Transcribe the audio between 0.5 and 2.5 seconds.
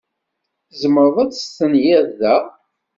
Tzemreḍ ad testenyiḍ da?